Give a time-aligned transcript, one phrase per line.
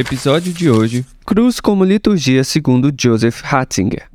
[0.00, 4.08] Episódio de hoje: Cruz como liturgia segundo Joseph Ratzinger.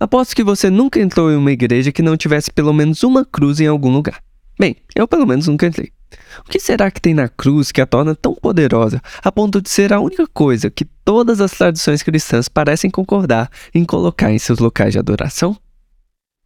[0.00, 3.60] Aposto que você nunca entrou em uma igreja que não tivesse pelo menos uma cruz
[3.60, 4.20] em algum lugar.
[4.58, 5.92] Bem, eu pelo menos nunca entrei.
[6.40, 9.70] O que será que tem na cruz que a torna tão poderosa a ponto de
[9.70, 14.58] ser a única coisa que todas as tradições cristãs parecem concordar em colocar em seus
[14.58, 15.56] locais de adoração?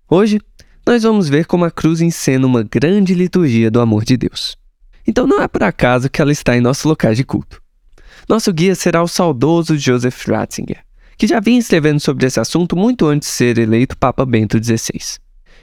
[0.06, 0.38] Hoje,
[0.86, 4.58] nós vamos ver como a cruz encena uma grande liturgia do amor de Deus.
[5.06, 7.61] Então não é por acaso que ela está em nossos locais de culto.
[8.28, 10.84] Nosso guia será o saudoso Joseph Ratzinger,
[11.16, 15.18] que já vinha escrevendo sobre esse assunto muito antes de ser eleito Papa Bento XVI.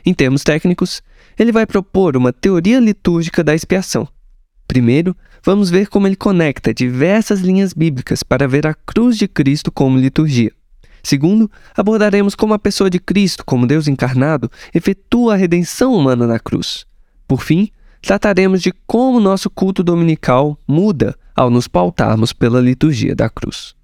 [0.05, 1.01] Em termos técnicos,
[1.37, 4.07] ele vai propor uma teoria litúrgica da expiação.
[4.67, 9.71] Primeiro, vamos ver como ele conecta diversas linhas bíblicas para ver a cruz de Cristo
[9.71, 10.51] como liturgia.
[11.01, 16.39] Segundo, abordaremos como a pessoa de Cristo, como Deus encarnado, efetua a redenção humana na
[16.39, 16.85] cruz.
[17.27, 17.71] Por fim,
[18.01, 23.75] trataremos de como nosso culto dominical muda ao nos pautarmos pela liturgia da cruz.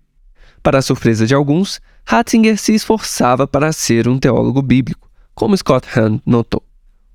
[0.62, 5.88] Para a surpresa de alguns, Ratzinger se esforçava para ser um teólogo bíblico, como Scott
[5.96, 6.64] Hahn notou.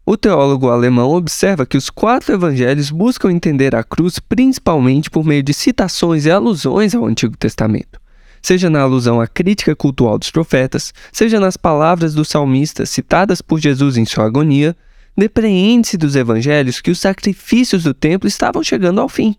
[0.04, 5.42] O teólogo alemão observa que os quatro evangelhos buscam entender a cruz principalmente por meio
[5.42, 8.00] de citações e alusões ao Antigo Testamento,
[8.42, 13.60] seja na alusão à crítica cultural dos profetas, seja nas palavras dos salmistas citadas por
[13.60, 14.76] Jesus em sua agonia,
[15.16, 19.36] depreende-se dos evangelhos que os sacrifícios do templo estavam chegando ao fim.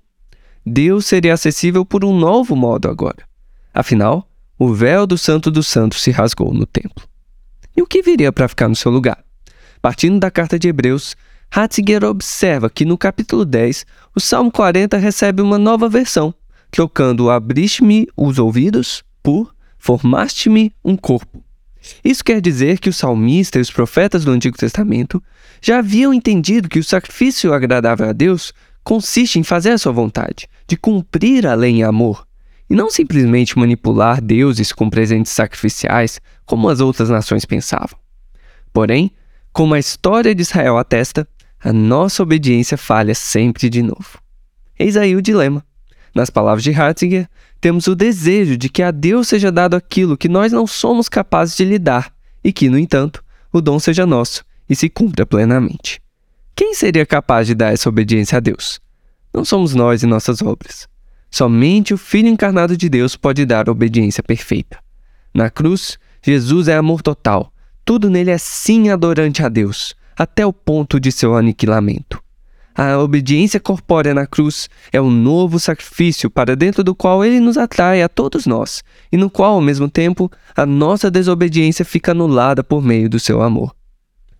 [0.66, 3.23] Deus seria acessível por um novo modo agora.
[3.73, 4.27] Afinal,
[4.59, 7.04] o véu do Santo dos Santos se rasgou no templo.
[7.76, 9.23] E o que viria para ficar no seu lugar?
[9.81, 11.15] Partindo da carta de Hebreus,
[11.49, 16.33] Ratzinger observa que no capítulo 10, o Salmo 40 recebe uma nova versão,
[16.70, 21.43] trocando abriste-me os ouvidos por formaste-me um corpo.
[22.04, 25.22] Isso quer dizer que o salmista e os profetas do Antigo Testamento
[25.62, 28.54] já haviam entendido que o sacrifício agradável a Deus
[28.84, 32.28] consiste em fazer a sua vontade, de cumprir a lei em amor,
[32.70, 38.00] e não simplesmente manipular deuses com presentes sacrificiais, como as outras nações pensavam.
[38.73, 39.12] Porém,
[39.52, 41.28] como a história de Israel atesta,
[41.64, 44.20] a nossa obediência falha sempre de novo.
[44.80, 45.64] Eis aí o dilema.
[46.14, 47.30] Nas palavras de Ratzinger,
[47.60, 51.55] temos o desejo de que a Deus seja dado aquilo que nós não somos capazes
[51.55, 52.14] de lhe dar,
[52.44, 56.02] e que, no entanto, o dom seja nosso e se cumpra plenamente.
[56.55, 58.80] Quem seria capaz de dar essa obediência a Deus?
[59.33, 60.88] Não somos nós e nossas obras.
[61.30, 64.78] Somente o Filho encarnado de Deus pode dar a obediência perfeita.
[65.33, 67.54] Na cruz, Jesus é amor total.
[67.86, 72.22] Tudo nele é sim adorante a Deus, até o ponto de seu aniquilamento.
[72.73, 77.58] A obediência corpórea na cruz é um novo sacrifício para dentro do qual ele nos
[77.58, 82.64] atrai a todos nós, e no qual, ao mesmo tempo, a nossa desobediência fica anulada
[82.64, 83.76] por meio do seu amor.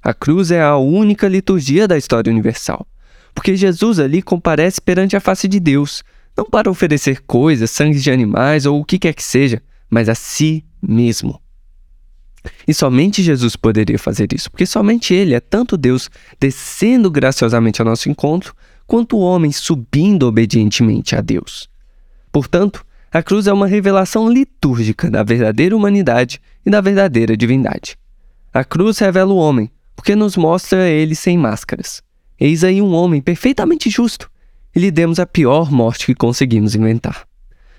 [0.02, 2.88] A cruz é a única liturgia da história universal,
[3.36, 6.04] porque Jesus ali comparece perante a face de Deus,
[6.36, 10.16] não para oferecer coisas, sangue de animais ou o que quer que seja, mas a
[10.16, 11.40] si mesmo.
[12.68, 16.10] E somente Jesus poderia fazer isso, porque somente Ele é tanto Deus
[16.40, 18.56] descendo graciosamente ao nosso encontro,
[18.88, 21.70] quanto o homem subindo obedientemente a Deus.
[22.32, 27.98] Portanto, a cruz é uma revelação litúrgica da verdadeira humanidade e da verdadeira divindade.
[28.54, 32.02] A cruz revela o homem, porque nos mostra ele sem máscaras.
[32.40, 34.30] Eis aí um homem perfeitamente justo,
[34.76, 37.28] e lhe demos a pior morte que conseguimos inventar.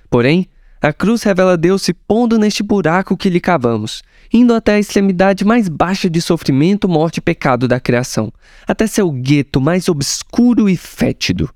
[0.09, 0.47] Porém,
[0.83, 5.45] a cruz revela Deus se pondo neste buraco que lhe cavamos, indo até a extremidade
[5.45, 8.33] mais baixa de sofrimento, morte e pecado da criação,
[8.67, 11.49] até seu gueto mais obscuro e fétido.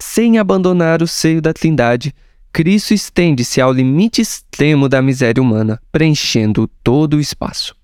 [0.00, 2.12] Sem abandonar o seio da Trindade,
[2.52, 7.76] Cristo estende-se ao limite extremo da miséria humana, preenchendo todo o espaço.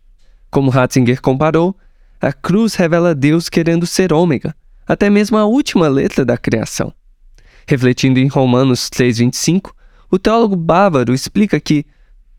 [0.51, 1.77] Como Ratzinger comparou,
[2.21, 4.55] a cruz revela Deus querendo ser ômega,
[4.87, 6.93] até mesmo a última letra da criação.
[7.69, 9.71] Refletindo em Romanos 3,25,
[10.13, 11.87] o teólogo bávaro explica que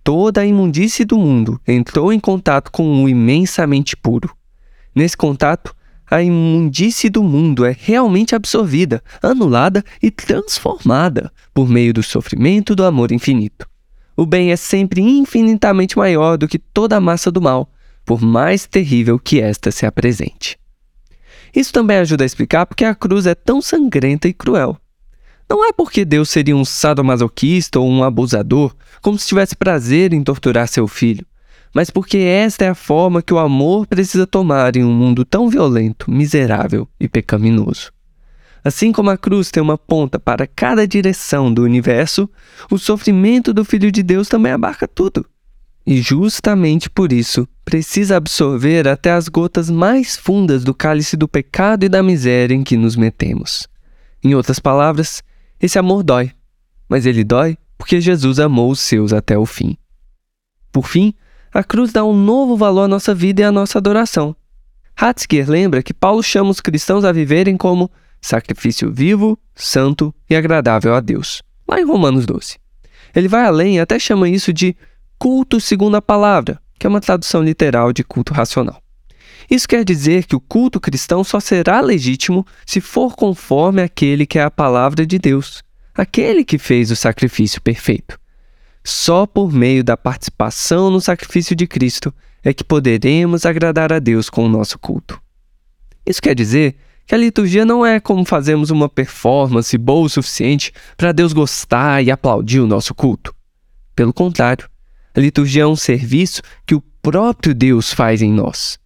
[0.04, 4.30] toda a imundície do mundo entrou em contato com o imensamente puro.
[4.94, 5.76] Nesse contato,
[6.06, 12.86] a imundície do mundo é realmente absorvida, anulada e transformada por meio do sofrimento do
[12.86, 13.68] amor infinito.
[14.16, 17.68] O bem é sempre infinitamente maior do que toda a massa do mal,
[18.06, 20.60] por mais terrível que esta se apresente.
[21.56, 24.78] Isso também ajuda a explicar porque a cruz é tão sangrenta e cruel.
[25.50, 30.24] Não é porque Deus seria um sadomasoquista ou um abusador, como se tivesse prazer em
[30.24, 31.26] torturar seu filho,
[31.74, 35.50] mas porque esta é a forma que o amor precisa tomar em um mundo tão
[35.50, 37.92] violento, miserável e pecaminoso.
[38.64, 42.30] Assim como a cruz tem uma ponta para cada direção do universo,
[42.72, 45.26] o sofrimento do Filho de Deus também abarca tudo.
[45.86, 51.84] E justamente por isso, precisa absorver até as gotas mais fundas do cálice do pecado
[51.84, 53.68] e da miséria em que nos metemos.
[54.24, 55.22] Em outras palavras,
[55.66, 56.30] esse amor dói,
[56.90, 59.78] mas ele dói porque Jesus amou os seus até o fim.
[60.74, 61.14] Por fim,
[61.54, 64.36] a cruz dá um novo valor à nossa vida e à nossa adoração.
[64.94, 67.90] Hatzker lembra que Paulo chama os cristãos a viverem como
[68.22, 72.58] sacrifício vivo, santo e agradável a Deus, lá em Romanos 12.
[73.16, 74.76] Ele vai além e até chama isso de
[75.18, 78.83] culto segundo a palavra, que é uma tradução literal de culto racional.
[79.50, 84.40] Isso quer dizer que o culto cristão só será legítimo se for conforme aquele que
[84.40, 85.64] é a palavra de Deus,
[85.94, 88.20] aquele que fez o sacrifício perfeito.
[88.84, 92.14] Só por meio da participação no sacrifício de Cristo
[92.44, 95.22] é que poderemos agradar a Deus com o nosso culto.
[96.06, 96.76] Isso quer dizer
[97.06, 102.02] que a liturgia não é como fazermos uma performance boa o suficiente para Deus gostar
[102.02, 103.34] e aplaudir o nosso culto.
[103.96, 104.70] Pelo contrário,
[105.16, 108.80] a liturgia é um serviço que o próprio Deus faz em nós.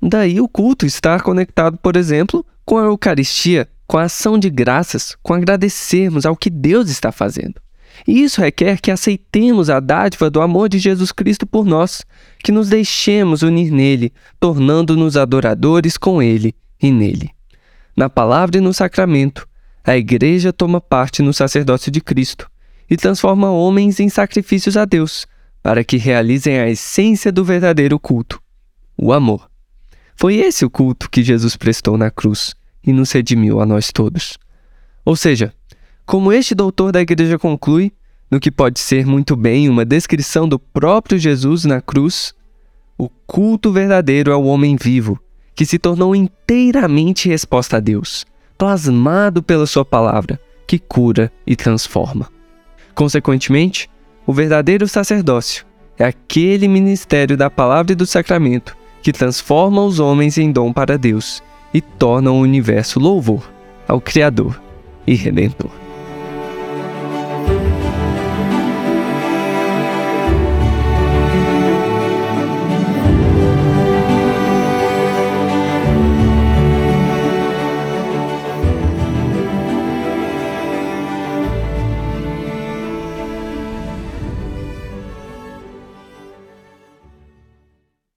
[0.00, 5.16] Daí o culto estar conectado, por exemplo, com a Eucaristia, com a ação de graças,
[5.22, 7.60] com agradecermos ao que Deus está fazendo.
[8.06, 12.04] E isso requer que aceitemos a dádiva do amor de Jesus Cristo por nós,
[12.44, 17.30] que nos deixemos unir nele, tornando-nos adoradores com ele e nele.
[17.96, 19.48] Na palavra e no sacramento,
[19.84, 22.48] a Igreja toma parte no sacerdócio de Cristo
[22.88, 25.26] e transforma homens em sacrifícios a Deus,
[25.62, 28.40] para que realizem a essência do verdadeiro culto,
[28.96, 29.50] o amor.
[30.20, 32.52] Foi esse o culto que Jesus prestou na cruz
[32.84, 34.36] e nos redimiu a nós todos.
[35.04, 35.54] Ou seja,
[36.04, 37.92] como este doutor da Igreja conclui,
[38.28, 42.34] no que pode ser muito bem uma descrição do próprio Jesus na cruz,
[42.98, 45.20] o culto verdadeiro é o homem vivo
[45.54, 48.26] que se tornou inteiramente resposta a Deus,
[48.56, 52.28] plasmado pela Sua palavra, que cura e transforma.
[52.92, 53.88] Consequentemente,
[54.26, 55.64] o verdadeiro sacerdócio
[55.96, 60.98] é aquele ministério da palavra e do sacramento que transforma os homens em dom para
[60.98, 61.42] Deus
[61.72, 63.50] e torna o universo louvor
[63.86, 64.60] ao Criador
[65.06, 65.87] e Redentor.